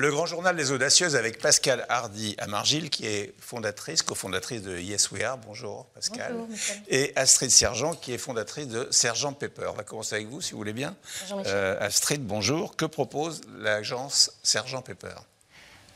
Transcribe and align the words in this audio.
Le 0.00 0.10
Grand 0.10 0.24
Journal 0.24 0.56
des 0.56 0.70
Audacieuses 0.70 1.14
avec 1.14 1.42
Pascal 1.42 1.84
Hardy 1.90 2.34
Amargil, 2.38 2.88
qui 2.88 3.04
est 3.04 3.34
fondatrice, 3.38 4.00
cofondatrice 4.00 4.62
de 4.62 4.78
Yes 4.78 5.10
We 5.10 5.22
Are. 5.22 5.36
Bonjour 5.36 5.84
Pascal. 5.94 6.32
Bonjour, 6.32 6.48
Michel. 6.48 6.76
Et 6.88 7.12
Astrid 7.16 7.50
Sergent, 7.50 7.92
qui 7.92 8.14
est 8.14 8.16
fondatrice 8.16 8.66
de 8.66 8.88
Sergent 8.90 9.34
Pepper. 9.34 9.66
On 9.70 9.76
va 9.76 9.82
commencer 9.82 10.14
avec 10.14 10.28
vous, 10.28 10.40
si 10.40 10.52
vous 10.52 10.56
voulez 10.56 10.72
bien. 10.72 10.96
Bonjour, 11.20 11.38
Michel. 11.40 11.52
Euh, 11.54 11.76
Astrid, 11.86 12.26
bonjour. 12.26 12.76
Que 12.76 12.86
propose 12.86 13.42
l'agence 13.58 14.32
Sergent 14.42 14.80
Pepper? 14.80 15.16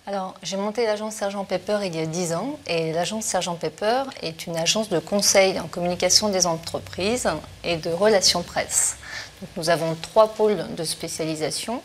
Alors, 0.07 0.35
j'ai 0.43 0.59
monté 0.59 0.85
l'agence 0.85 1.15
Sergent 1.15 1.47
Pepper 1.47 1.79
il 1.85 1.97
y 1.97 1.99
a 1.99 2.05
10 2.05 2.35
ans 2.35 2.61
et 2.67 2.93
l'agence 2.93 3.25
Sergent 3.25 3.55
Pepper 3.55 4.03
est 4.21 4.47
une 4.47 4.59
agence 4.59 4.91
de 4.91 4.99
conseil 4.99 5.59
en 5.59 5.67
communication 5.67 6.29
des 6.29 6.45
entreprises 6.45 7.27
et 7.63 7.79
de 7.79 7.89
relations 7.89 8.43
presse. 8.43 8.99
Donc, 9.41 9.49
nous 9.57 9.71
avons 9.71 9.95
trois 9.95 10.35
pôles 10.35 10.75
de 10.75 10.85
spécialisation. 10.85 11.83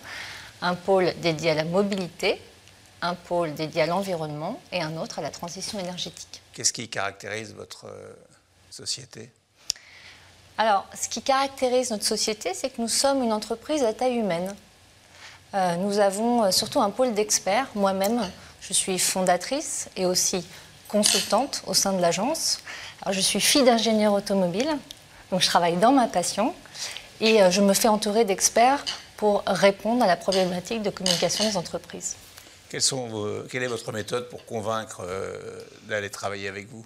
Un 0.61 0.75
pôle 0.75 1.13
dédié 1.21 1.51
à 1.51 1.53
la 1.53 1.63
mobilité, 1.63 2.41
un 3.01 3.15
pôle 3.15 3.53
dédié 3.53 3.83
à 3.83 3.85
l'environnement 3.85 4.59
et 4.71 4.81
un 4.81 4.97
autre 4.97 5.19
à 5.19 5.21
la 5.21 5.31
transition 5.31 5.79
énergétique. 5.79 6.41
Qu'est-ce 6.53 6.73
qui 6.73 6.89
caractérise 6.89 7.53
votre 7.53 7.85
euh, 7.85 8.13
société? 8.69 9.31
Alors, 10.57 10.85
ce 10.93 11.07
qui 11.07 11.21
caractérise 11.21 11.91
notre 11.91 12.05
société, 12.05 12.53
c'est 12.53 12.69
que 12.69 12.81
nous 12.81 12.89
sommes 12.89 13.23
une 13.23 13.31
entreprise 13.31 13.83
à 13.83 13.93
taille 13.93 14.15
humaine. 14.15 14.53
Euh, 15.53 15.75
nous 15.77 15.99
avons 15.99 16.43
euh, 16.43 16.51
surtout 16.51 16.81
un 16.81 16.89
pôle 16.89 17.13
d'experts. 17.13 17.67
Moi-même, 17.75 18.29
je 18.59 18.73
suis 18.73 18.99
fondatrice 18.99 19.89
et 19.95 20.05
aussi 20.05 20.45
consultante 20.89 21.63
au 21.67 21.73
sein 21.73 21.93
de 21.93 22.01
l'agence. 22.01 22.59
Je 23.09 23.21
suis 23.21 23.39
fille 23.39 23.63
d'ingénieur 23.63 24.11
automobile, 24.11 24.69
donc 25.31 25.39
je 25.39 25.47
travaille 25.47 25.77
dans 25.77 25.93
ma 25.93 26.07
passion 26.07 26.53
et 27.21 27.39
je 27.51 27.61
me 27.61 27.73
fais 27.73 27.87
entourer 27.87 28.25
d'experts 28.25 28.83
pour 29.19 29.43
répondre 29.45 30.01
à 30.01 30.07
la 30.07 30.15
problématique 30.15 30.81
de 30.81 30.89
communication 30.89 31.43
des 31.43 31.57
entreprises. 31.57 32.15
Quelles 32.69 32.81
sont 32.81 33.07
vos- 33.07 33.41
Quelle 33.51 33.63
est 33.63 33.67
votre 33.67 33.91
méthode 33.91 34.29
pour 34.29 34.45
convaincre 34.45 35.01
euh, 35.03 35.35
d'aller 35.89 36.09
travailler 36.09 36.47
avec 36.47 36.69
vous? 36.69 36.85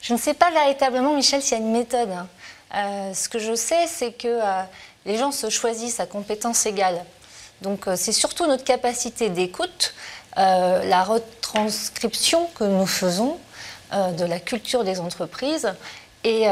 Je 0.00 0.12
ne 0.12 0.18
sais 0.18 0.34
pas 0.34 0.50
véritablement, 0.50 1.14
Michel, 1.14 1.40
s'il 1.40 1.52
y 1.58 1.60
a 1.60 1.64
une 1.64 1.70
méthode. 1.70 2.10
hein. 2.10 2.26
Euh, 2.74 3.14
ce 3.14 3.28
que 3.28 3.38
je 3.38 3.54
sais, 3.54 3.86
c'est 3.86 4.10
que 4.12 4.26
euh, 4.26 4.62
les 5.06 5.16
gens 5.18 5.30
se 5.30 5.50
choisissent 5.50 6.00
à 6.00 6.06
compétences 6.06 6.66
égales. 6.66 7.04
Donc 7.60 7.84
c'est 7.94 8.10
surtout 8.12 8.48
notre 8.48 8.64
capacité 8.64 9.28
d'écoute, 9.28 9.94
la 10.36 11.04
retranscription 11.04 12.48
que 12.56 12.64
nous 12.64 12.86
faisons 12.86 13.38
de 13.92 14.24
la 14.24 14.40
culture 14.40 14.82
des 14.82 14.98
entreprises 14.98 15.72
et 16.24 16.46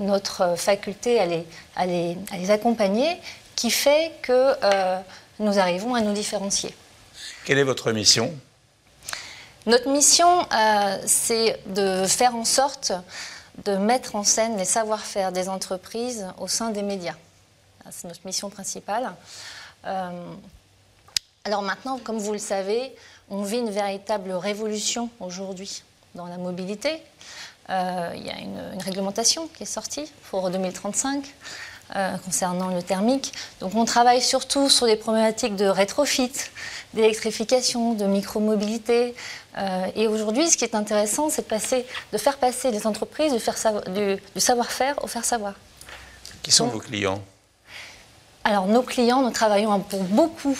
notre 0.00 0.56
faculté 0.56 1.20
à 1.20 1.26
les, 1.26 1.46
à 1.76 1.86
les- 1.86 2.16
à 2.32 2.36
les 2.38 2.50
accompagner 2.50 3.16
qui 3.56 3.70
fait 3.70 4.12
que 4.22 4.54
euh, 4.62 5.00
nous 5.40 5.58
arrivons 5.58 5.94
à 5.94 6.00
nous 6.02 6.12
différencier. 6.12 6.74
Quelle 7.44 7.58
est 7.58 7.64
votre 7.64 7.90
mission? 7.92 8.32
Notre 9.66 9.88
mission, 9.88 10.46
euh, 10.52 10.98
c'est 11.06 11.58
de 11.66 12.06
faire 12.06 12.36
en 12.36 12.44
sorte 12.44 12.92
de 13.64 13.76
mettre 13.76 14.14
en 14.14 14.22
scène 14.22 14.56
les 14.56 14.64
savoir-faire 14.64 15.32
des 15.32 15.48
entreprises 15.48 16.26
au 16.38 16.46
sein 16.46 16.70
des 16.70 16.82
médias. 16.82 17.16
C'est 17.90 18.06
notre 18.06 18.24
mission 18.24 18.50
principale. 18.50 19.12
Euh, 19.86 20.10
alors 21.44 21.62
maintenant, 21.62 21.98
comme 21.98 22.18
vous 22.18 22.32
le 22.32 22.38
savez, 22.38 22.94
on 23.30 23.42
vit 23.42 23.58
une 23.58 23.70
véritable 23.70 24.32
révolution 24.32 25.10
aujourd'hui 25.18 25.82
dans 26.14 26.26
la 26.26 26.36
mobilité. 26.36 27.02
Euh, 27.70 28.12
il 28.14 28.24
y 28.24 28.30
a 28.30 28.38
une, 28.38 28.74
une 28.74 28.82
réglementation 28.82 29.48
qui 29.48 29.64
est 29.64 29.66
sortie 29.66 30.12
pour 30.30 30.50
2035 30.50 31.24
euh, 31.94 32.16
concernant 32.24 32.68
le 32.68 32.82
thermique. 32.82 33.32
Donc 33.60 33.74
on 33.74 33.84
travaille 33.84 34.20
surtout 34.20 34.68
sur 34.68 34.86
des 34.86 34.96
problématiques 34.96 35.54
de 35.56 35.66
rétrofit, 35.66 36.32
d'électrification, 36.94 37.94
de 37.94 38.06
micromobilité. 38.06 39.14
Euh, 39.58 39.86
et 39.94 40.08
aujourd'hui, 40.08 40.50
ce 40.50 40.56
qui 40.56 40.64
est 40.64 40.74
intéressant, 40.74 41.30
c'est 41.30 41.42
de, 41.42 41.46
passer, 41.46 41.86
de 42.12 42.18
faire 42.18 42.38
passer 42.38 42.70
les 42.70 42.86
entreprises 42.86 43.32
du, 43.32 43.38
faire 43.40 43.54
du- 43.88 44.16
du 44.34 44.40
savoir-faire 44.40 45.02
au 45.04 45.06
faire 45.06 45.24
savoir. 45.24 45.54
Qui 46.42 46.50
sont 46.50 46.66
vos 46.66 46.80
clients? 46.80 47.22
Alors, 48.44 48.66
nos 48.66 48.82
clients, 48.82 49.22
nous 49.22 49.30
travaillons 49.30 49.80
pour 49.80 50.02
beaucoup 50.04 50.56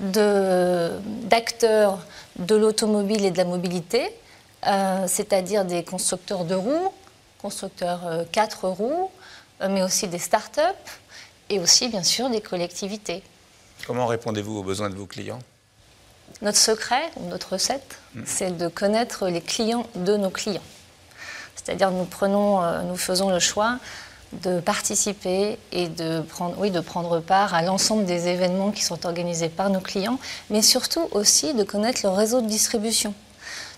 d'acteurs 0.00 1.98
de, 2.38 2.54
l'automobile 2.54 3.24
et 3.24 3.30
de 3.30 3.36
la 3.38 3.44
mobilité, 3.44 4.10
euh, 4.66 5.04
c'est-à-dire 5.06 5.64
des 5.64 5.84
constructeurs 5.84 6.44
de 6.44 6.54
roues, 6.54 6.92
constructeurs 7.42 8.06
euh, 8.06 8.24
quatre 8.30 8.66
roues, 8.68 9.10
euh, 9.10 9.19
mais 9.68 9.82
aussi 9.82 10.08
des 10.08 10.18
start-up 10.18 10.76
et 11.48 11.58
aussi, 11.58 11.88
bien 11.88 12.02
sûr, 12.02 12.30
des 12.30 12.40
collectivités. 12.40 13.22
Comment 13.86 14.06
répondez-vous 14.06 14.58
aux 14.58 14.62
besoins 14.62 14.90
de 14.90 14.94
vos 14.94 15.06
clients? 15.06 15.40
Notre 16.42 16.58
secret, 16.58 17.10
notre 17.28 17.54
recette, 17.54 17.98
c'est 18.24 18.56
de 18.56 18.68
connaître 18.68 19.28
les 19.28 19.40
clients 19.40 19.86
de 19.94 20.16
nos 20.16 20.30
clients. 20.30 20.62
C'est-à-dire 21.56 21.90
nous 21.90 22.04
prenons, 22.04 22.62
euh, 22.62 22.82
nous 22.82 22.96
faisons 22.96 23.30
le 23.30 23.40
choix 23.40 23.78
de 24.32 24.60
participer 24.60 25.58
et 25.72 25.88
de 25.88 26.20
prendre, 26.20 26.54
oui, 26.58 26.70
de 26.70 26.80
prendre 26.80 27.20
part 27.20 27.52
à 27.52 27.62
l'ensemble 27.62 28.04
des 28.04 28.28
événements 28.28 28.70
qui 28.70 28.82
sont 28.82 29.04
organisés 29.04 29.48
par 29.48 29.70
nos 29.70 29.80
clients, 29.80 30.18
mais 30.50 30.62
surtout 30.62 31.08
aussi 31.10 31.52
de 31.52 31.64
connaître 31.64 32.00
le 32.04 32.10
réseau 32.10 32.40
de 32.40 32.46
distribution. 32.46 33.12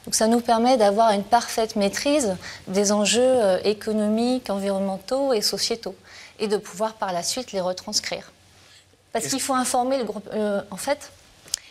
Donc 0.05 0.15
ça 0.15 0.27
nous 0.27 0.41
permet 0.41 0.77
d'avoir 0.77 1.13
une 1.13 1.23
parfaite 1.25 1.77
maîtrise 1.77 2.37
des 2.67 2.91
enjeux 2.93 3.21
euh, 3.23 3.59
économiques, 3.65 4.51
environnementaux 4.51 5.33
et 5.33 5.43
sociétaux, 5.43 5.95
et 6.39 6.49
de 6.49 6.57
pouvoir 6.57 6.95
par 6.95 7.13
la 7.13 7.23
suite 7.23 7.53
les 7.53 7.61
retranscrire. 7.61 8.33
Parce 9.13 9.27
qu'il 9.29 9.41
faut 9.41 9.55
informer 9.55 9.99
le 9.99 10.05
groupe. 10.05 10.29
euh, 10.33 10.61
en 10.71 10.77
fait, 10.77 11.13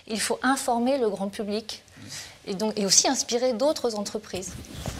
il 0.07 0.19
faut 0.19 0.39
informer 0.43 0.97
le 0.97 1.09
grand 1.09 1.27
public 1.27 1.83
et, 2.47 2.53
donc, 2.55 2.73
et 2.77 2.85
aussi 2.85 3.07
inspirer 3.07 3.53
d'autres 3.53 3.95
entreprises. 3.95 4.53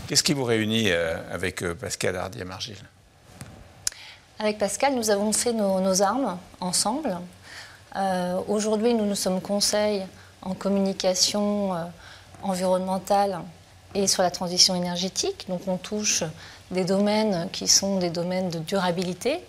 Qu'est-ce 0.07 0.23
qui 0.23 0.33
vous 0.33 0.43
réunit 0.43 0.91
euh, 0.91 1.17
avec 1.31 1.63
Pascal 1.73 2.15
Hardy-Margil 2.17 2.75
Avec 4.39 4.57
Pascal, 4.57 4.93
nous 4.95 5.09
avons 5.09 5.31
fait 5.31 5.53
nos, 5.53 5.79
nos 5.79 6.01
armes 6.01 6.37
ensemble. 6.59 7.17
Euh, 7.95 8.39
Aujourd'hui, 8.47 8.93
nous 8.93 9.05
nous 9.05 9.15
sommes 9.15 9.41
conseils 9.41 10.05
en 10.41 10.53
communication 10.53 11.75
euh, 11.75 11.83
environnementale 12.43 13.41
et 13.93 14.07
sur 14.07 14.23
la 14.23 14.31
transition 14.31 14.75
énergétique. 14.75 15.45
Donc, 15.49 15.67
on 15.67 15.77
touche 15.77 16.23
des 16.71 16.85
domaines 16.85 17.49
qui 17.51 17.67
sont 17.67 17.99
des 17.99 18.09
domaines 18.09 18.49
de 18.49 18.59
durabilité. 18.59 19.39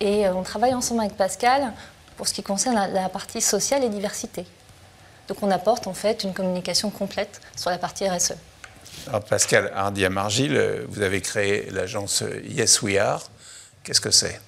Et 0.00 0.26
euh, 0.26 0.34
on 0.34 0.42
travaille 0.42 0.74
ensemble 0.74 1.00
avec 1.00 1.16
Pascal 1.16 1.72
pour 2.16 2.28
ce 2.28 2.34
qui 2.34 2.42
concerne 2.42 2.74
la, 2.74 2.88
la 2.88 3.08
partie 3.08 3.40
sociale 3.40 3.84
et 3.84 3.88
diversité. 3.88 4.44
Donc, 5.28 5.42
on 5.42 5.50
apporte 5.50 5.86
en 5.86 5.94
fait 5.94 6.24
une 6.24 6.34
communication 6.34 6.90
complète 6.90 7.40
sur 7.56 7.70
la 7.70 7.78
partie 7.78 8.08
RSE. 8.08 8.34
Alors, 9.08 9.24
Pascal 9.24 9.70
Hardy-Margil, 9.74 10.56
euh, 10.56 10.84
vous 10.88 11.02
avez 11.02 11.20
créé 11.20 11.70
l'agence 11.70 12.22
euh, 12.22 12.42
Yes 12.46 12.82
We 12.82 12.96
Are. 12.98 13.22
Qu'est-ce 13.82 14.00
que 14.00 14.10
c'est? 14.10 14.40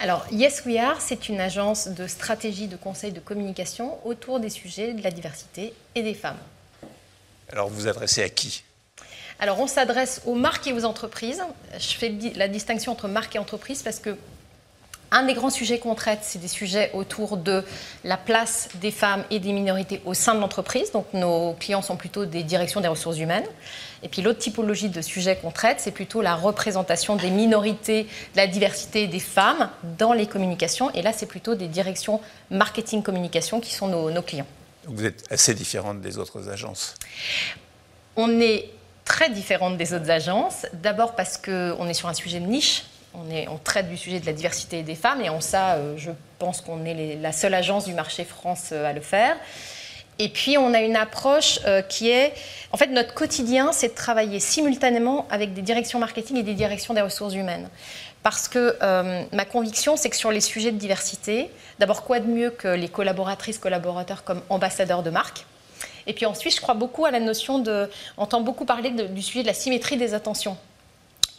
Alors, 0.00 0.24
Yes 0.30 0.62
We 0.66 0.78
Are, 0.78 1.00
c'est 1.00 1.28
une 1.28 1.40
agence 1.40 1.88
de 1.88 2.06
stratégie 2.06 2.68
de 2.68 2.76
conseil 2.76 3.12
de 3.12 3.20
communication 3.20 3.98
autour 4.06 4.40
des 4.40 4.50
sujets 4.50 4.94
de 4.94 5.02
la 5.02 5.10
diversité 5.10 5.74
et 5.94 6.02
des 6.02 6.14
femmes. 6.14 6.38
Alors, 7.50 7.68
vous 7.68 7.80
vous 7.80 7.88
adressez 7.88 8.22
à 8.22 8.28
qui? 8.28 8.62
Alors, 9.40 9.60
on 9.60 9.66
s'adresse 9.66 10.20
aux 10.26 10.34
marques 10.34 10.66
et 10.66 10.72
aux 10.72 10.84
entreprises. 10.84 11.42
Je 11.78 11.94
fais 11.94 12.12
la 12.34 12.48
distinction 12.48 12.92
entre 12.92 13.08
marque 13.08 13.36
et 13.36 13.38
entreprise 13.38 13.82
parce 13.82 14.00
que 14.00 14.16
un 15.10 15.22
des 15.24 15.32
grands 15.32 15.48
sujets 15.48 15.78
qu'on 15.78 15.94
traite, 15.94 16.18
c'est 16.22 16.38
des 16.38 16.48
sujets 16.48 16.90
autour 16.92 17.38
de 17.38 17.64
la 18.04 18.18
place 18.18 18.68
des 18.74 18.90
femmes 18.90 19.24
et 19.30 19.38
des 19.38 19.52
minorités 19.52 20.02
au 20.04 20.12
sein 20.12 20.34
de 20.34 20.40
l'entreprise. 20.40 20.92
Donc, 20.92 21.06
nos 21.14 21.54
clients 21.54 21.80
sont 21.80 21.96
plutôt 21.96 22.26
des 22.26 22.42
directions 22.42 22.82
des 22.82 22.88
ressources 22.88 23.16
humaines. 23.16 23.46
Et 24.02 24.08
puis, 24.08 24.20
l'autre 24.20 24.40
typologie 24.40 24.90
de 24.90 25.00
sujets 25.00 25.36
qu'on 25.36 25.50
traite, 25.50 25.80
c'est 25.80 25.92
plutôt 25.92 26.20
la 26.20 26.34
représentation 26.34 27.16
des 27.16 27.30
minorités, 27.30 28.06
la 28.34 28.46
diversité 28.46 29.06
des 29.06 29.20
femmes 29.20 29.70
dans 29.98 30.12
les 30.12 30.26
communications. 30.26 30.90
Et 30.90 31.00
là, 31.00 31.14
c'est 31.14 31.26
plutôt 31.26 31.54
des 31.54 31.68
directions 31.68 32.20
marketing-communication 32.50 33.60
qui 33.60 33.72
sont 33.72 33.88
nos 33.88 34.22
clients. 34.22 34.46
Vous 34.88 35.04
êtes 35.04 35.24
assez 35.30 35.54
différente 35.54 36.00
des 36.00 36.18
autres 36.18 36.48
agences. 36.48 36.94
On 38.16 38.40
est 38.40 38.70
très 39.04 39.30
différente 39.30 39.76
des 39.76 39.92
autres 39.94 40.10
agences. 40.10 40.66
D'abord 40.72 41.14
parce 41.14 41.36
qu'on 41.36 41.88
est 41.88 41.94
sur 41.94 42.08
un 42.08 42.14
sujet 42.14 42.40
de 42.40 42.46
niche. 42.46 42.84
On, 43.14 43.58
traite 43.58 43.88
du 43.88 43.96
sujet 43.96 44.20
de 44.20 44.26
la 44.26 44.32
diversité 44.32 44.82
des 44.82 44.94
femmes 44.94 45.20
et 45.22 45.28
en 45.28 45.40
ça, 45.40 45.74
euh, 45.74 45.96
je 45.96 46.10
pense 46.38 46.60
qu'on 46.60 46.84
est 46.84 47.16
la 47.16 47.32
seule 47.32 47.54
agence 47.54 47.86
du 47.86 47.94
marché 47.94 48.24
France 48.24 48.68
euh, 48.70 48.88
à 48.88 48.92
le 48.92 49.00
faire. 49.00 49.36
Et 50.18 50.28
puis, 50.28 50.58
on 50.58 50.74
a 50.74 50.80
une 50.80 50.96
approche 50.96 51.60
euh, 51.66 51.80
qui 51.82 52.10
est... 52.10 52.34
En 52.72 52.76
fait, 52.76 52.88
notre 52.88 53.14
quotidien, 53.14 53.72
c'est 53.72 53.88
de 53.88 53.94
travailler 53.94 54.40
simultanément 54.40 55.26
avec 55.30 55.54
des 55.54 55.62
directions 55.62 55.98
marketing 55.98 56.38
et 56.38 56.42
des 56.42 56.54
directions 56.54 56.92
des 56.92 57.00
ressources 57.00 57.34
humaines. 57.34 57.68
Parce 58.24 58.48
que 58.48 58.76
euh, 58.82 59.22
ma 59.32 59.44
conviction, 59.44 59.96
c'est 59.96 60.10
que 60.10 60.16
sur 60.16 60.32
les 60.32 60.40
sujets 60.40 60.72
de 60.72 60.76
diversité, 60.76 61.50
d'abord, 61.78 62.02
quoi 62.02 62.18
de 62.18 62.26
mieux 62.26 62.50
que 62.50 62.68
les 62.68 62.88
collaboratrices, 62.88 63.58
collaborateurs 63.58 64.24
comme 64.24 64.42
ambassadeurs 64.48 65.04
de 65.04 65.10
marque? 65.10 65.46
Et 66.08 66.14
puis 66.14 66.26
ensuite, 66.26 66.56
je 66.56 66.60
crois 66.60 66.74
beaucoup 66.74 67.04
à 67.04 67.10
la 67.10 67.20
notion 67.20 67.58
de. 67.58 67.88
On 68.16 68.22
entend 68.22 68.40
beaucoup 68.40 68.64
parler 68.64 68.90
du 68.90 69.22
sujet 69.22 69.42
de 69.42 69.46
la 69.46 69.54
symétrie 69.54 69.96
des 69.96 70.14
attentions. 70.14 70.56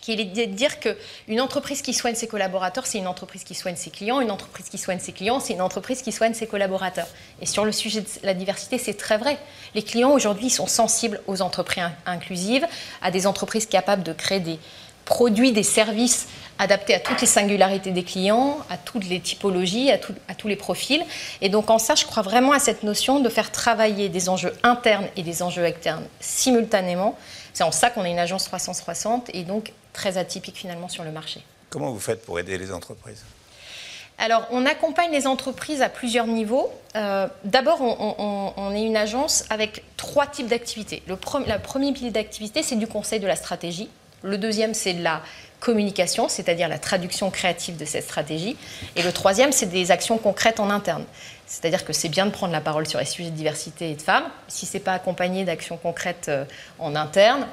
Qui 0.02 0.14
est 0.14 0.26
de 0.26 0.46
dire 0.46 0.80
qu'une 0.80 1.42
entreprise 1.42 1.82
qui 1.82 1.94
soigne 1.94 2.16
ses 2.16 2.28
collaborateurs, 2.28 2.86
c'est 2.86 2.98
une 2.98 3.08
entreprise 3.08 3.44
qui 3.44 3.56
soigne 3.56 3.76
ses 3.76 3.90
clients, 3.90 4.22
une 4.22 4.32
entreprise 4.32 4.70
qui 4.70 4.78
soigne 4.78 5.00
ses 5.00 5.12
clients, 5.12 5.40
c'est 5.40 5.54
une 5.54 5.62
entreprise 5.62 6.02
qui 6.02 6.12
soigne 6.12 6.34
ses 6.34 6.48
collaborateurs. 6.48 7.08
Et 7.42 7.46
sur 7.46 7.66
le 7.66 7.72
sujet 7.72 8.02
de 8.02 8.08
la 8.24 8.34
diversité, 8.34 8.78
c'est 8.78 8.96
très 8.96 9.18
vrai. 9.18 9.38
Les 9.76 9.84
clients 9.84 10.12
aujourd'hui 10.12 10.50
sont 10.50 10.68
sensibles 10.68 11.22
aux 11.28 11.42
entreprises 11.42 11.84
inclusives, 12.06 12.66
à 13.02 13.12
des 13.12 13.28
entreprises 13.28 13.66
capables 13.66 14.04
de 14.04 14.14
créer 14.14 14.40
des 14.40 14.60
produits, 15.06 15.52
des 15.52 15.64
services 15.64 16.28
adaptés 16.60 16.94
à 16.94 17.00
toutes 17.00 17.22
les 17.22 17.28
singularités 17.28 17.92
des 17.92 18.04
clients, 18.04 18.58
à 18.70 18.78
toutes 18.78 19.06
les 19.06 19.20
typologies, 19.20 19.92
à, 19.92 19.98
à 20.28 20.36
tous 20.36 20.48
les 20.48 20.56
profils. 20.56 21.04
Et 21.42 21.50
donc 21.50 21.70
en 21.70 21.80
ça, 21.80 21.96
je 21.96 22.06
crois 22.06 22.22
vraiment 22.22 22.52
à 22.52 22.60
cette 22.60 22.84
notion 22.84 23.20
de 23.20 23.30
faire 23.30 23.52
travailler 23.52 24.10
des 24.10 24.30
enjeux 24.30 24.54
internes 24.62 25.08
et 25.16 25.24
des 25.24 25.42
enjeux 25.42 25.66
externes 25.66 26.06
simultanément. 26.20 27.18
C'est 27.54 27.64
en 27.64 27.72
ça 27.72 27.90
qu'on 27.90 28.06
est 28.06 28.12
une 28.12 28.20
agence 28.20 28.46
360 28.46 29.30
et 29.34 29.44
donc 29.44 29.74
très 29.94 30.18
atypique 30.18 30.58
finalement 30.58 30.90
sur 30.90 31.04
le 31.04 31.12
marché. 31.12 31.44
Comment 31.70 31.92
vous 31.92 32.00
faites 32.00 32.26
pour 32.26 32.40
aider 32.40 32.58
les 32.58 32.72
entreprises? 32.72 33.24
Alors, 34.18 34.46
on 34.52 34.66
accompagne 34.66 35.12
les 35.12 35.28
entreprises 35.28 35.82
à 35.82 35.88
plusieurs 35.88 36.28
niveaux. 36.28 36.70
Euh, 36.98 37.28
d'abord, 37.46 37.82
on, 37.82 38.76
est 38.76 38.84
une 38.84 38.98
agence 38.98 39.46
avec 39.50 39.84
trois 39.96 40.28
types 40.28 40.48
d'activités. 40.48 41.02
Le, 41.08 41.14
le 41.14 41.60
premier 41.60 41.94
pilier 41.94 42.12
d'activité, 42.12 42.62
c'est 42.62 42.76
du 42.76 42.86
conseil 42.86 43.22
de 43.22 43.28
la 43.28 43.38
stratégie. 43.38 43.90
Le 44.24 44.38
deuxième, 44.38 44.74
c'est 44.74 44.94
de 44.94 45.04
la 45.04 45.22
communication, 45.60 46.30
c'est-à-dire 46.30 46.68
la 46.68 46.80
traduction 46.80 47.30
créative 47.30 47.78
de 47.78 47.86
cette 47.86 48.04
stratégie. 48.04 48.56
Et 48.96 49.02
le 49.02 49.12
troisième, 49.12 49.52
c'est 49.52 49.66
des 49.66 49.92
actions 49.92 50.18
concrètes 50.18 50.60
en 50.60 50.70
interne. 50.70 51.04
C'est-à-dire 51.46 51.84
que 51.84 51.94
c'est 51.94 52.10
bien 52.10 52.26
de 52.26 52.32
prendre 52.32 52.54
la 52.54 52.62
parole 52.62 52.88
sur 52.88 53.00
les 53.00 53.06
sujets 53.06 53.30
de 53.32 53.36
diversité 53.36 53.92
et 53.92 53.96
de 53.96 54.02
femmes. 54.02 54.26
Si 54.48 54.66
ce 54.66 54.74
n'est 54.74 54.84
pas 54.84 54.94
accompagné 54.94 55.46
d'actions 55.46 55.78
concrètes 55.78 56.28
euh, 56.30 56.46
en 56.78 56.96
interne, 56.96 57.46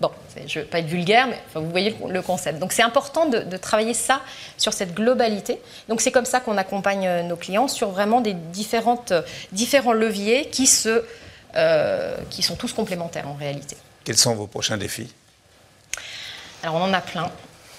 bon, 0.00 0.10
je 0.46 0.58
ne 0.58 0.64
veux 0.64 0.70
pas 0.70 0.80
être 0.80 0.86
vulgaire, 0.86 1.26
mais 1.26 1.38
vous 1.54 1.70
voyez 1.70 1.96
le 2.08 2.22
concept. 2.22 2.58
Donc 2.58 2.72
c'est 2.72 2.82
important 2.82 3.26
de, 3.26 3.56
travailler 3.56 3.94
ça 3.94 4.20
sur 4.56 4.72
cette 4.72 4.94
globalité. 4.94 5.60
Donc 5.88 6.00
c'est 6.00 6.12
comme 6.12 6.26
ça 6.26 6.40
qu'on 6.40 6.58
accompagne 6.58 7.06
euh, 7.06 7.22
nos 7.22 7.36
clients 7.36 7.68
sur 7.68 7.90
vraiment 7.90 8.20
des 8.20 8.34
différentes, 8.34 9.12
euh, 9.12 9.22
différents 9.52 9.94
leviers 9.94 10.48
qui, 10.50 10.66
se, 10.66 11.02
qui 12.30 12.42
sont 12.42 12.54
tous 12.54 12.72
complémentaires 12.72 13.26
en 13.26 13.34
réalité. 13.34 13.76
Quels 14.04 14.18
sont 14.18 14.34
vos 14.34 14.46
prochains 14.46 14.76
défis? 14.76 15.12
Alors 16.62 16.76
on 16.76 16.82
en 16.82 16.92
a 16.92 17.00
plein. 17.00 17.30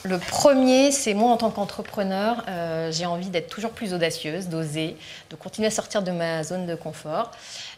Le 0.03 0.17
premier, 0.17 0.91
c'est 0.91 1.13
moi 1.13 1.29
en 1.31 1.35
tant 1.35 1.49
qu'entrepreneur, 1.49 2.45
euh, 2.47 2.89
j'ai 2.89 3.05
envie 3.05 3.29
d'être 3.29 3.49
toujours 3.49 3.71
plus 3.71 3.93
audacieuse, 3.93 4.47
d'oser, 4.47 4.95
de 5.29 5.35
continuer 5.35 5.67
à 5.67 5.71
sortir 5.71 6.01
de 6.01 6.11
ma 6.11 6.41
zone 6.43 6.65
de 6.65 6.75
confort. 6.75 7.31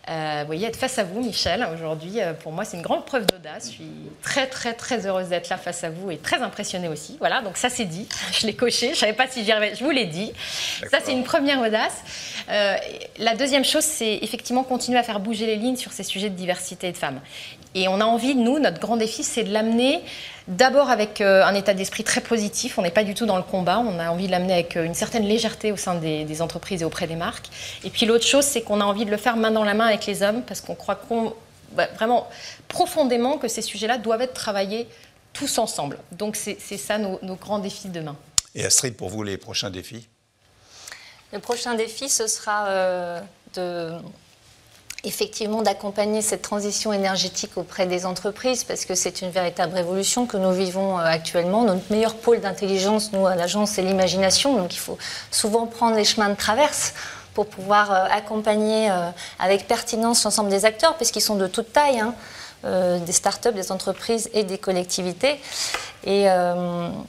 Euh, 0.10 0.40
vous 0.42 0.48
voyez, 0.48 0.68
être 0.68 0.78
face 0.78 0.98
à 0.98 1.04
vous, 1.04 1.22
Michel, 1.22 1.68
aujourd'hui, 1.74 2.20
euh, 2.20 2.34
pour 2.34 2.52
moi, 2.52 2.66
c'est 2.66 2.76
une 2.76 2.84
grande 2.84 3.06
preuve 3.06 3.26
d'audace. 3.28 3.68
Je 3.68 3.72
suis 3.72 3.92
très, 4.24 4.48
très, 4.48 4.74
très 4.74 5.06
heureuse 5.06 5.30
d'être 5.30 5.50
là 5.50 5.58
face 5.58 5.84
à 5.84 5.90
vous 5.90 6.10
et 6.10 6.18
très 6.18 6.42
impressionnée 6.42 6.88
aussi. 6.88 7.18
Voilà, 7.20 7.42
donc 7.42 7.58
ça, 7.58 7.70
c'est 7.70 7.86
dit. 7.86 8.08
Je 8.32 8.48
l'ai 8.48 8.56
coché. 8.56 8.88
Je 8.88 8.92
ne 8.92 8.98
savais 8.98 9.14
pas 9.14 9.28
si 9.28 9.44
j'y 9.46 9.52
arrivais. 9.52 9.76
Je 9.76 9.84
vous 9.84 9.92
l'ai 9.92 10.08
dit. 10.08 10.34
Ça, 10.90 10.98
c'est 11.04 11.12
une 11.12 11.24
première 11.24 11.60
audace. 11.62 12.04
la 13.20 13.36
deuxième 13.36 13.66
chose, 13.66 13.84
c'est 13.84 14.20
effectivement 14.22 14.64
continuer 14.64 14.98
à 14.98 15.04
faire 15.04 15.20
bouger 15.20 15.46
les 15.46 15.56
lignes 15.56 15.78
sur 15.78 15.92
ces 15.92 16.04
sujets 16.04 16.30
de 16.30 16.36
diversité 16.36 16.92
de 16.92 16.98
femmes. 16.98 17.22
Et 17.74 17.88
on 17.88 18.02
a 18.02 18.06
envie, 18.06 18.36
nous, 18.36 18.60
notre 18.60 18.80
grand 18.80 18.98
défi, 18.98 19.24
c'est 19.24 19.44
de 19.44 19.54
l'amener 19.54 20.02
d'abord 20.48 20.90
avec 20.90 21.22
euh, 21.22 21.46
un 21.46 21.54
état 21.54 21.74
d'esprit 21.74 22.04
très 22.04 22.22
positif. 22.22 22.78
On 22.78 22.82
n'est 22.82 22.92
pas 22.92 23.04
du 23.04 23.14
tout 23.14 23.26
dans 23.26 23.38
le 23.38 23.44
combat. 23.44 23.80
On 23.80 24.00
a 24.00 24.10
envie 24.10 24.28
de 24.28 24.32
l'amener 24.32 24.54
avec 24.54 24.76
euh, 24.76 24.84
une 24.84 24.94
certaine 24.94 25.24
légèreté 25.24 25.72
au 25.72 25.78
sein 25.78 25.96
des, 25.96 26.42
entreprises 26.42 26.82
et 26.82 26.86
auprès 26.86 27.08
des 27.08 27.16
marques. 27.16 27.48
Et 27.84 27.90
puis 27.90 28.06
l'autre 28.06 28.26
chose, 28.26 28.44
c'est 28.44 28.62
qu'on 28.62 28.82
a 28.82 28.84
envie 28.84 29.06
de 29.06 29.12
le 29.12 29.18
faire 29.18 29.38
main 29.38 29.52
dans 29.52 29.64
la 29.64 29.74
main 29.74 29.86
avec 29.92 30.06
les 30.06 30.24
hommes 30.24 30.44
parce 30.44 30.62
qu'on 30.62 30.76
croit 30.76 31.00
bah, 31.74 31.88
vraiment 31.96 32.30
profondément 32.68 33.38
que 33.38 33.48
ces 33.48 33.62
sujets-là 33.62 33.98
doivent 33.98 34.22
être 34.22 34.34
travaillés 34.34 34.88
tous 35.34 35.58
ensemble. 35.58 35.98
Donc 36.12 36.36
c'est 36.36 36.58
ça 36.78 36.98
nos, 36.98 37.36
grands 37.36 37.60
défis 37.60 37.88
de 37.88 38.00
demain. 38.00 38.18
Et 38.56 38.66
Astrid, 38.66 38.96
pour 38.96 39.10
vous, 39.10 39.24
les 39.24 39.38
prochains 39.38 39.70
défis? 39.70 40.08
Le 41.32 41.40
prochain 41.40 41.76
défi, 41.76 42.10
ce 42.10 42.28
sera 42.28 42.68
euh, 42.68 43.22
de 43.54 43.94
effectivement 45.04 45.62
d'accompagner 45.62 46.22
cette 46.22 46.42
transition 46.44 46.94
énergétique 46.94 47.58
auprès 47.58 47.88
des 47.88 48.06
entreprises 48.06 48.64
parce 48.64 48.86
que 48.86 48.94
c'est 48.94 49.22
une 49.22 49.32
véritable 49.32 49.74
révolution 49.74 50.28
que 50.28 50.38
nous 50.38 50.52
vivons 50.52 51.00
euh, 51.00 51.04
actuellement. 51.04 51.64
Notre 51.64 51.92
meilleur 51.92 52.16
pôle 52.16 52.40
d'intelligence, 52.40 53.12
nous, 53.14 53.26
à 53.26 53.36
l'agence, 53.36 53.72
c'est 53.72 53.82
l'imagination. 53.82 54.58
Donc 54.58 54.76
il 54.76 54.80
faut 54.80 54.98
souvent 55.32 55.66
prendre 55.66 55.96
les 55.96 56.04
chemins 56.04 56.30
de 56.30 56.36
traverse 56.36 56.94
pour 57.34 57.48
pouvoir 57.48 57.92
euh, 57.92 58.06
accompagner 58.12 58.90
euh, 58.90 59.10
avec 59.40 59.68
pertinence 59.68 60.24
l'ensemble 60.24 60.50
des 60.50 60.66
acteurs, 60.66 60.96
puisqu'ils 60.96 61.22
sont 61.22 61.36
de 61.36 61.48
toute 61.48 61.74
taille, 61.74 62.00
hein, 62.00 62.14
des 62.64 63.12
startups, 63.12 63.54
des 63.54 63.72
entreprises 63.72 64.30
et 64.34 64.44
des 64.44 64.60
collectivités. 64.60 65.40
Et 66.04 66.28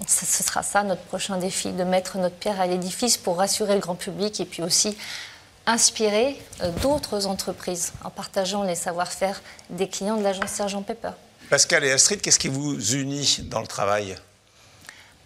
ce 0.06 0.42
sera 0.42 0.62
ça 0.62 0.82
notre 0.82 1.02
prochain 1.02 1.36
défi, 1.36 1.72
de 1.72 1.84
mettre 1.84 2.16
notre 2.16 2.36
pierre 2.36 2.58
à 2.58 2.66
l'édifice 2.66 3.18
pour 3.18 3.36
rassurer 3.36 3.74
le 3.74 3.80
grand 3.80 3.94
public 3.94 4.40
et 4.40 4.46
puis 4.46 4.62
aussi 4.62 4.96
inspirer 5.66 6.40
euh, 6.62 6.70
d'autres 6.82 7.26
entreprises 7.26 7.92
en 8.04 8.10
partageant 8.10 8.62
les 8.62 8.74
savoir-faire 8.74 9.40
des 9.70 9.88
clients 9.88 10.16
de 10.16 10.22
l'agence 10.22 10.50
Sergent 10.50 10.82
Pepper. 10.82 11.10
Pascal 11.50 11.84
et 11.84 11.92
Astrid, 11.92 12.20
qu'est-ce 12.20 12.38
qui 12.38 12.48
vous 12.48 12.78
unit 12.94 13.40
dans 13.44 13.60
le 13.60 13.66
travail? 13.66 14.16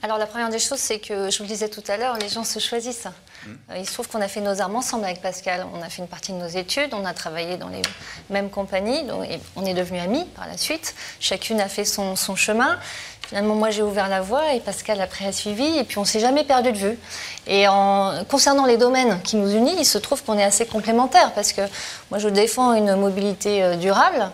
Alors 0.06 0.18
la 0.18 0.26
première 0.26 0.50
des 0.50 0.60
choses, 0.60 0.78
c'est 0.78 1.00
que, 1.00 1.30
je 1.30 1.38
vous 1.38 1.42
le 1.42 1.48
disais 1.48 1.68
tout 1.68 1.82
à 1.88 1.96
l'heure, 1.96 2.16
les 2.16 2.28
gens 2.28 2.44
se 2.44 2.60
choisissent. 2.60 3.08
Hmm. 3.44 3.54
Euh, 3.72 3.78
il 3.78 3.86
se 3.88 3.92
trouve 3.92 4.06
qu'on 4.06 4.20
a 4.20 4.28
fait 4.28 4.40
nos 4.40 4.60
armes 4.60 4.76
ensemble 4.76 5.04
avec 5.04 5.20
Pascal. 5.20 5.66
On 5.74 5.82
a 5.82 5.88
fait 5.88 6.00
une 6.00 6.06
partie 6.06 6.30
de 6.30 6.36
nos 6.36 6.46
études, 6.46 6.94
on 6.94 7.04
a 7.04 7.12
travaillé 7.12 7.56
dans 7.56 7.68
les 7.68 7.82
mêmes 8.30 8.48
compagnies, 8.48 9.00
et 9.28 9.40
on 9.56 9.66
est 9.66 9.74
devenus 9.74 10.00
amis 10.00 10.24
par 10.36 10.46
la 10.46 10.56
suite. 10.56 10.94
Chacune 11.18 11.60
a 11.60 11.68
fait 11.68 11.84
son, 11.84 12.14
son 12.14 12.36
chemin. 12.36 12.78
Finalement, 13.26 13.56
moi, 13.56 13.70
j'ai 13.70 13.82
ouvert 13.82 14.08
la 14.08 14.20
voie 14.20 14.52
et 14.52 14.60
Pascal 14.60 15.00
après 15.00 15.26
a 15.26 15.32
suivi. 15.32 15.76
Et 15.76 15.82
puis, 15.82 15.98
on 15.98 16.02
ne 16.02 16.06
s'est 16.06 16.20
jamais 16.20 16.44
perdu 16.44 16.70
de 16.70 16.78
vue. 16.78 16.98
Et 17.48 17.66
en, 17.66 18.24
concernant 18.28 18.64
les 18.64 18.76
domaines 18.76 19.20
qui 19.22 19.34
nous 19.34 19.52
unissent, 19.52 19.80
il 19.80 19.84
se 19.84 19.98
trouve 19.98 20.22
qu'on 20.22 20.38
est 20.38 20.44
assez 20.44 20.66
complémentaires 20.66 21.32
parce 21.34 21.52
que 21.52 21.62
moi, 22.12 22.20
je 22.20 22.28
défends 22.28 22.74
une 22.74 22.94
mobilité 22.94 23.64
euh, 23.64 23.74
durable 23.74 24.30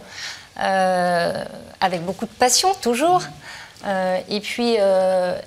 euh, 0.60 1.44
avec 1.80 2.04
beaucoup 2.04 2.26
de 2.26 2.30
passion, 2.30 2.74
toujours. 2.74 3.22
Euh, 3.84 4.18
et 4.28 4.40
puis, 4.40 4.76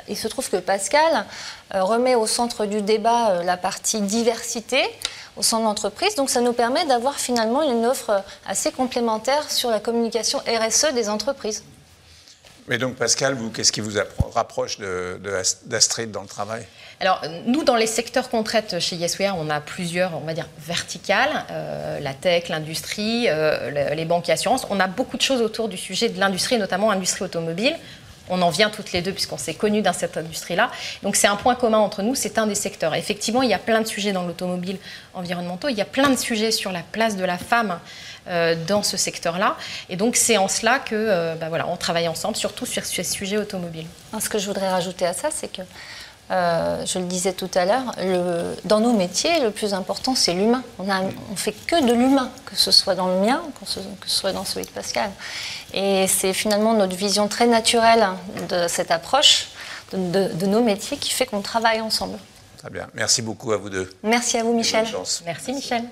il 0.08 0.18
se 0.18 0.28
trouve 0.28 0.50
que 0.50 0.58
Pascal 0.58 1.26
remet 1.72 2.16
au 2.16 2.28
centre 2.28 2.66
du 2.66 2.82
débat 2.82 3.44
la 3.44 3.58
partie 3.58 4.02
diversité 4.02 4.82
au 5.38 5.42
sein 5.42 5.60
de 5.60 5.64
l'entreprise. 5.66 6.16
Donc, 6.16 6.30
ça 6.30 6.42
nous 6.42 6.54
permet 6.54 6.86
d'avoir 6.86 7.20
finalement 7.20 7.62
une 7.62 7.86
offre 7.86 8.24
assez 8.48 8.72
complémentaire 8.72 9.52
sur 9.52 9.70
la 9.70 9.80
communication 9.80 10.40
RSE 10.48 10.94
des 10.94 11.10
entreprises. 11.10 11.64
Mais 12.68 12.80
donc, 12.80 12.96
Pascal, 12.96 13.36
vous, 13.36 13.52
qu'est-ce 13.52 13.72
qui 13.72 13.82
vous 13.82 13.92
rapproche 14.34 14.80
d'Astrid 15.66 16.10
dans 16.12 16.22
le 16.22 16.28
travail? 16.28 16.66
Alors, 17.00 17.22
nous, 17.46 17.64
dans 17.64 17.76
les 17.76 17.88
secteurs 17.88 18.30
qu'on 18.30 18.42
traite 18.44 18.80
chez 18.80 18.96
YesWare, 18.96 19.36
on 19.38 19.50
a 19.50 19.60
plusieurs, 19.60 20.15
on 20.15 20.25
va 20.25 20.34
dire, 20.34 20.48
verticales, 20.58 21.46
euh, 21.51 22.00
la 22.00 22.13
tech, 22.13 22.48
l'industrie, 22.48 23.25
euh, 23.27 23.94
les 23.94 24.06
banques 24.06 24.30
et 24.30 24.32
assurances. 24.32 24.65
On 24.70 24.80
a 24.80 24.88
beaucoup 24.88 25.18
de 25.18 25.22
choses 25.22 25.42
autour 25.42 25.68
du 25.68 25.77
sujet 25.77 26.10
de 26.10 26.20
l'industrie, 26.20 26.58
notamment 26.58 26.89
l'industrie 26.89 27.25
automobile. 27.25 27.75
On 28.29 28.41
en 28.41 28.50
vient 28.50 28.70
toutes 28.70 28.91
les 28.91 29.01
deux 29.01 29.12
puisqu'on 29.12 29.38
s'est 29.38 29.53
connus 29.53 29.82
dans 29.82 29.94
cette 29.94 30.17
industrie-là. 30.17 30.72
Donc 31.03 31.15
c'est 31.15 31.27
un 31.27 31.36
point 31.36 31.55
commun 31.55 31.77
entre 31.77 32.01
nous, 32.01 32.15
c'est 32.15 32.38
un 32.38 32.48
des 32.48 32.55
secteurs. 32.55 32.96
Effectivement, 32.96 33.41
il 33.41 33.50
y 33.50 33.53
a 33.53 33.60
plein 33.60 33.82
de 33.82 33.88
sujets 33.88 34.12
dans 34.12 34.24
l'automobile 34.24 34.77
environnementaux, 35.13 35.70
il 35.70 35.77
y 35.77 35.82
a 35.82 35.86
plein 35.86 36.10
de 36.10 36.17
sujets 36.17 36.51
sur 36.51 36.72
la 36.72 36.82
place 36.82 37.15
de 37.15 37.24
la 37.24 37.38
femme 37.38 37.79
euh, 38.27 38.55
dans 38.67 38.84
ce 38.84 38.98
secteur-là. 38.98 39.55
Et 39.89 39.96
donc 39.96 40.15
c'est 40.15 40.38
en 40.38 40.48
cela 40.48 40.79
que 40.79 40.96
euh, 40.96 41.36
bah 41.36 41.50
voilà, 41.50 41.67
on 41.67 41.77
travaille 41.77 42.08
ensemble, 42.08 42.36
surtout 42.36 42.65
sur 42.65 42.84
ce 42.86 43.03
sujet 43.03 43.38
automobile. 43.38 43.86
Ce 44.20 44.29
que 44.29 44.39
je 44.39 44.48
voudrais 44.48 44.70
rajouter 44.70 45.05
à 45.05 45.13
ça, 45.13 45.29
c'est 45.32 45.51
que 45.51 45.62
euh, 46.32 46.84
je 46.86 46.98
le 47.00 47.05
disais 47.05 47.34
tout 47.34 47.50
à 47.53 47.65
l'heure, 47.65 47.96
dans 48.65 48.79
nos 48.79 48.94
métiers, 48.94 49.39
le 49.41 49.51
plus 49.51 49.74
important, 49.74 50.15
c'est 50.15 50.34
l'humain. 50.34 50.63
On 50.79 50.86
ne 50.86 51.36
fait 51.36 51.51
que 51.51 51.86
de 51.86 51.94
l'humain, 51.94 52.32
que 52.46 52.55
ce 52.55 52.72
soit 52.72 52.96
dans 52.96 53.08
le 53.08 53.20
mien, 53.20 53.41
que 53.60 53.67
ce, 53.70 53.79
soit 54.08 54.34
dans 54.34 54.46
celui 54.46 54.65
de 54.65 54.72
Pascal. 54.72 55.12
Et 55.74 56.08
c'est 56.08 56.34
finalement 56.34 56.74
notre 56.74 56.96
vision 56.96 57.27
très 57.27 57.48
naturelle 57.48 58.08
de 58.50 58.67
cette 58.67 58.91
approche 58.91 59.50
de, 59.94 60.34
de 60.34 60.46
nos 60.46 60.62
métiers 60.63 60.98
qui 60.98 61.12
fait 61.12 61.25
qu'on 61.25 61.41
travaille 61.41 61.82
ensemble. 61.82 62.17
Très 62.58 62.70
bien. 62.70 62.88
Merci 62.96 63.22
beaucoup 63.22 63.51
à 63.51 63.58
vous 63.58 63.70
deux. 63.70 63.89
Merci 64.01 64.38
à 64.38 64.44
vous, 64.44 64.53
Michel. 64.53 64.88
Merci, 65.25 65.53
Michel. 65.53 65.84